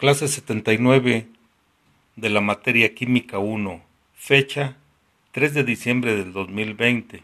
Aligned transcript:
Clase 0.00 0.28
79 0.28 1.28
de 2.16 2.30
la 2.30 2.40
materia 2.40 2.94
Química 2.94 3.38
1, 3.38 3.82
fecha 4.14 4.78
3 5.32 5.52
de 5.52 5.62
diciembre 5.62 6.16
del 6.16 6.32
2020. 6.32 7.22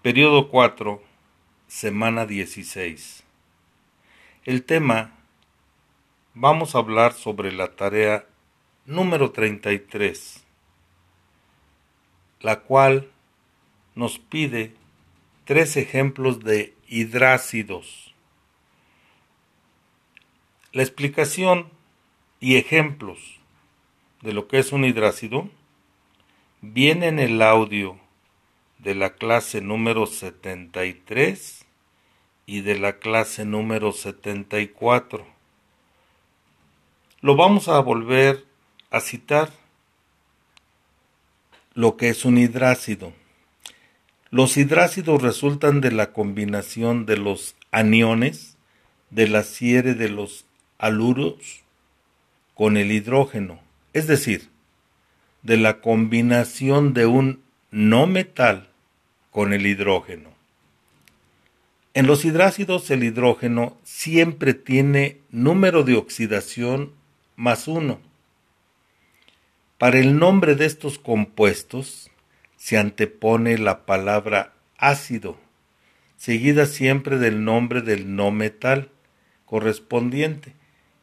Periodo 0.00 0.48
4, 0.48 1.02
semana 1.66 2.24
16. 2.24 3.24
El 4.44 4.62
tema, 4.62 5.10
vamos 6.34 6.76
a 6.76 6.78
hablar 6.78 7.14
sobre 7.14 7.50
la 7.50 7.74
tarea 7.74 8.24
número 8.86 9.32
33, 9.32 10.44
la 12.42 12.60
cual 12.60 13.10
nos 13.96 14.20
pide 14.20 14.72
tres 15.46 15.76
ejemplos 15.76 16.44
de 16.44 16.74
hidrácidos. 16.86 18.07
La 20.70 20.82
explicación 20.82 21.70
y 22.40 22.56
ejemplos 22.56 23.18
de 24.20 24.34
lo 24.34 24.48
que 24.48 24.58
es 24.58 24.70
un 24.70 24.84
hidrácido 24.84 25.48
viene 26.60 27.06
en 27.06 27.18
el 27.18 27.40
audio 27.40 27.98
de 28.78 28.94
la 28.94 29.14
clase 29.14 29.62
número 29.62 30.04
73 30.04 31.64
y 32.44 32.60
de 32.60 32.78
la 32.78 32.98
clase 32.98 33.46
número 33.46 33.92
74. 33.92 35.26
Lo 37.22 37.34
vamos 37.34 37.68
a 37.68 37.80
volver 37.80 38.44
a 38.90 39.00
citar. 39.00 39.50
Lo 41.72 41.96
que 41.96 42.10
es 42.10 42.26
un 42.26 42.36
hidrácido. 42.36 43.14
Los 44.30 44.58
hidrácidos 44.58 45.22
resultan 45.22 45.80
de 45.80 45.92
la 45.92 46.12
combinación 46.12 47.06
de 47.06 47.16
los 47.16 47.56
aniones 47.70 48.58
de 49.10 49.28
la 49.28 49.42
serie 49.42 49.94
de 49.94 50.10
los 50.10 50.44
aluros 50.78 51.62
con 52.54 52.76
el 52.76 52.92
hidrógeno, 52.92 53.60
es 53.92 54.06
decir, 54.06 54.48
de 55.42 55.56
la 55.56 55.80
combinación 55.80 56.94
de 56.94 57.06
un 57.06 57.42
no 57.70 58.06
metal 58.06 58.68
con 59.30 59.52
el 59.52 59.66
hidrógeno. 59.66 60.30
En 61.94 62.06
los 62.06 62.24
hidrácidos 62.24 62.90
el 62.90 63.02
hidrógeno 63.02 63.76
siempre 63.82 64.54
tiene 64.54 65.18
número 65.30 65.82
de 65.82 65.96
oxidación 65.96 66.92
más 67.36 67.66
uno. 67.66 68.00
Para 69.78 69.98
el 69.98 70.18
nombre 70.18 70.54
de 70.54 70.66
estos 70.66 70.98
compuestos 70.98 72.10
se 72.56 72.78
antepone 72.78 73.58
la 73.58 73.84
palabra 73.84 74.52
ácido, 74.76 75.38
seguida 76.16 76.66
siempre 76.66 77.18
del 77.18 77.44
nombre 77.44 77.80
del 77.80 78.14
no 78.16 78.30
metal 78.30 78.90
correspondiente 79.44 80.57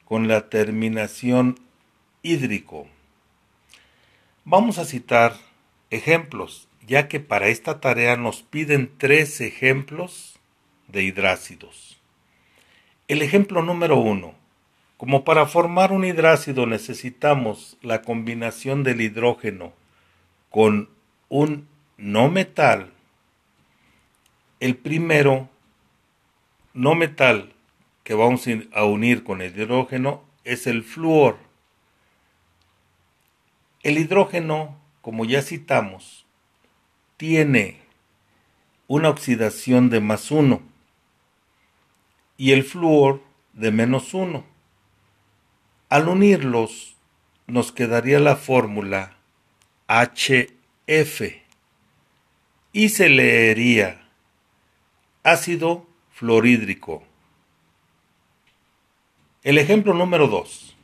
con 0.06 0.28
la 0.28 0.50
terminación 0.50 1.59
hídrico. 2.22 2.88
Vamos 4.45 4.78
a 4.78 4.86
citar 4.86 5.36
ejemplos, 5.89 6.67
ya 6.86 7.08
que 7.08 7.20
para 7.20 7.47
esta 7.47 7.81
tarea 7.81 8.16
nos 8.16 8.44
piden 8.44 8.92
tres 8.97 9.42
ejemplos 9.42 10.39
de 10.88 11.03
hidrácidos. 11.03 12.00
El 13.08 13.22
ejemplo 13.22 13.62
número 13.62 13.97
uno. 13.97 14.36
Como 14.97 15.25
para 15.25 15.45
formar 15.45 15.92
un 15.92 16.06
hidrácido 16.06 16.66
necesitamos 16.66 17.78
la 17.81 18.02
combinación 18.02 18.84
del 18.84 19.02
hidrógeno 19.02 19.73
con 20.50 20.90
un 21.28 21.67
no 21.97 22.30
metal, 22.30 22.94
el 24.62 24.78
primero 24.78 25.50
no 26.73 26.95
metal 26.95 27.55
que 28.06 28.14
vamos 28.14 28.45
a 28.73 28.86
unir 28.86 29.23
con 29.23 29.42
el 29.42 29.59
hidrógeno 29.59 30.23
es 30.44 30.67
el 30.67 30.84
flúor. 30.84 31.39
El 33.81 33.97
hidrógeno, 33.97 34.78
como 35.02 35.25
ya 35.25 35.42
citamos, 35.42 36.28
tiene 37.17 37.81
una 38.88 39.09
oxidación 39.09 39.90
de 39.90 40.02
más 40.02 40.29
1 40.29 40.62
y 42.38 42.52
el 42.52 42.63
flúor 42.63 43.24
de 43.53 43.72
menos 43.72 44.13
1. 44.13 44.46
Al 45.90 46.08
unirlos 46.08 46.96
nos 47.47 47.72
quedaría 47.72 48.19
la 48.19 48.35
fórmula 48.35 49.18
HF 49.88 51.22
y 52.72 52.90
se 52.90 53.09
leería 53.09 54.08
ácido 55.24 55.88
fluorhídrico. 56.12 57.03
El 59.45 59.59
ejemplo 59.59 59.94
número 59.94 60.28
2. 60.28 60.75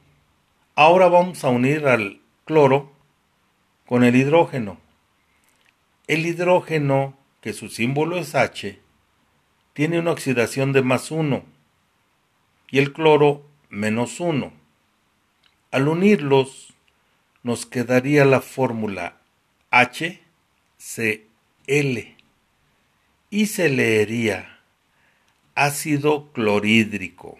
Ahora 0.75 1.07
vamos 1.07 1.43
a 1.43 1.49
unir 1.49 1.87
al 1.87 2.21
cloro 2.45 2.91
con 3.87 4.03
el 4.03 4.15
hidrógeno. 4.15 4.77
El 6.05 6.27
hidrógeno, 6.27 7.17
que 7.41 7.53
su 7.53 7.69
símbolo 7.69 8.19
es 8.19 8.35
H, 8.35 8.79
tiene 9.73 9.97
una 9.97 10.11
oxidación 10.11 10.73
de 10.73 10.83
más 10.83 11.09
1 11.09 11.43
y 12.69 12.77
el 12.77 12.93
cloro 12.93 13.49
menos 13.69 14.19
1. 14.19 14.53
Al 15.71 15.87
unirlos 15.87 16.75
nos 17.41 17.65
quedaría 17.65 18.25
la 18.25 18.41
fórmula 18.41 19.17
HCl 19.71 20.19
y 23.31 23.45
se 23.47 23.69
leería 23.69 24.59
ácido 25.55 26.31
clorhídrico. 26.31 27.39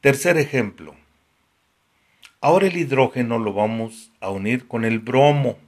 Tercer 0.00 0.38
ejemplo. 0.38 0.96
Ahora 2.40 2.68
el 2.68 2.76
hidrógeno 2.78 3.38
lo 3.38 3.52
vamos 3.52 4.10
a 4.20 4.30
unir 4.30 4.66
con 4.66 4.86
el 4.86 4.98
bromo. 4.98 5.58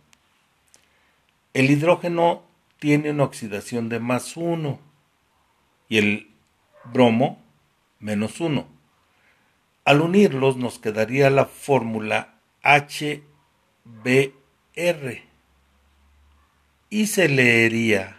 El 1.53 1.71
hidrógeno 1.71 2.43
tiene 2.79 3.11
una 3.11 3.25
oxidación 3.25 3.91
de 3.91 4.01
más 4.01 4.39
1 4.39 4.81
y 5.91 5.99
el 5.99 6.31
bromo 6.95 7.43
menos 8.01 8.41
1. 8.41 8.67
Al 9.85 10.01
unirlos 10.01 10.57
nos 10.57 10.79
quedaría 10.79 11.29
la 11.29 11.45
fórmula 11.45 12.37
HBr 12.63 13.23
y 16.89 17.07
se 17.07 17.29
leería 17.29 18.17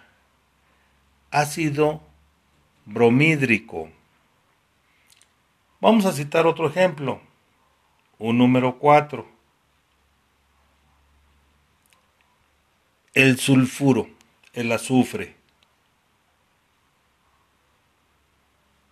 ácido 1.31 2.03
bromídrico. 2.85 3.89
Vamos 5.83 6.05
a 6.05 6.13
citar 6.13 6.47
otro 6.47 6.69
ejemplo, 6.69 7.19
un 8.17 8.37
número 8.37 8.79
4. 8.79 9.27
El 13.13 13.37
sulfuro, 13.37 14.07
el 14.53 14.71
azufre. 14.71 15.35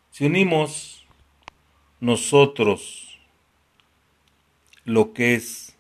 Si 0.10 0.26
unimos 0.26 1.08
nosotros 2.02 3.22
lo 4.84 5.14
que 5.14 5.36
es, 5.36 5.78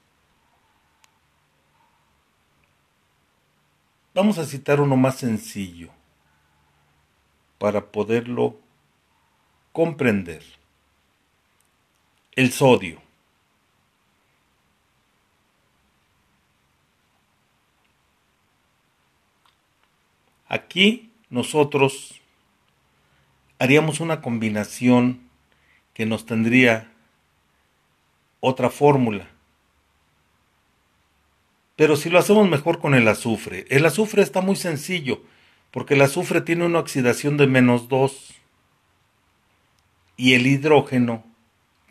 vamos 4.13 4.37
a 4.37 4.45
citar 4.45 4.79
uno 4.79 4.95
más 4.95 5.17
sencillo 5.17 5.89
para 7.57 7.91
poderlo 7.91 8.55
comprender 9.73 10.60
el 12.35 12.51
sodio. 12.51 13.01
Aquí 20.47 21.11
nosotros 21.29 22.19
haríamos 23.57 23.99
una 23.99 24.21
combinación 24.21 25.21
que 25.93 26.05
nos 26.05 26.25
tendría 26.25 26.91
otra 28.41 28.69
fórmula. 28.69 29.29
Pero 31.75 31.95
si 31.95 32.09
lo 32.09 32.19
hacemos 32.19 32.49
mejor 32.49 32.79
con 32.79 32.95
el 32.95 33.07
azufre, 33.07 33.65
el 33.69 33.85
azufre 33.85 34.21
está 34.23 34.41
muy 34.41 34.55
sencillo, 34.55 35.21
porque 35.71 35.93
el 35.93 36.01
azufre 36.01 36.41
tiene 36.41 36.65
una 36.65 36.79
oxidación 36.79 37.37
de 37.37 37.47
menos 37.47 37.87
2 37.87 38.33
y 40.17 40.33
el 40.33 40.47
hidrógeno 40.47 41.30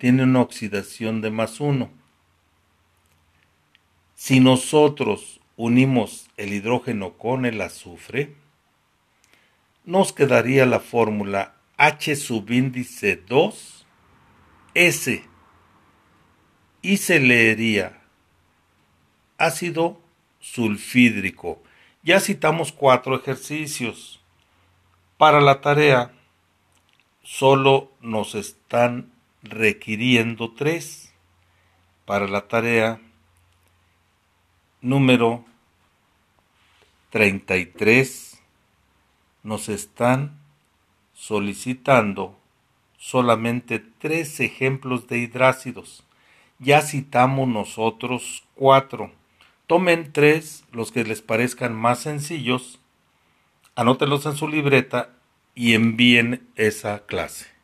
tiene 0.00 0.22
una 0.22 0.40
oxidación 0.40 1.20
de 1.20 1.30
más 1.30 1.60
1. 1.60 1.90
Si 4.14 4.40
nosotros 4.40 5.40
unimos 5.56 6.30
el 6.38 6.54
hidrógeno 6.54 7.18
con 7.18 7.44
el 7.44 7.60
azufre, 7.60 8.34
nos 9.84 10.14
quedaría 10.14 10.64
la 10.64 10.80
fórmula 10.80 11.54
H 11.76 12.16
subíndice 12.16 13.16
2 13.16 13.86
S 14.72 15.22
y 16.80 16.96
se 16.96 17.20
leería 17.20 18.00
ácido 19.36 20.00
sulfídrico. 20.38 21.62
Ya 22.02 22.20
citamos 22.20 22.72
cuatro 22.72 23.16
ejercicios. 23.16 24.22
Para 25.18 25.42
la 25.42 25.60
tarea 25.60 26.14
solo 27.22 27.92
nos 28.00 28.34
están 28.34 29.19
requiriendo 29.42 30.52
tres 30.52 31.12
para 32.04 32.28
la 32.28 32.48
tarea 32.48 33.00
número 34.80 35.44
33 37.10 38.40
nos 39.42 39.68
están 39.68 40.38
solicitando 41.12 42.38
solamente 42.96 43.78
tres 43.78 44.40
ejemplos 44.40 45.08
de 45.08 45.18
hidrácidos. 45.18 46.04
Ya 46.58 46.82
citamos 46.82 47.48
nosotros 47.48 48.44
cuatro. 48.54 49.12
Tomen 49.66 50.12
tres, 50.12 50.64
los 50.72 50.92
que 50.92 51.04
les 51.04 51.22
parezcan 51.22 51.74
más 51.74 52.00
sencillos, 52.00 52.80
anótenlos 53.74 54.26
en 54.26 54.36
su 54.36 54.48
libreta 54.48 55.10
y 55.54 55.74
envíen 55.74 56.48
esa 56.56 57.06
clase. 57.06 57.59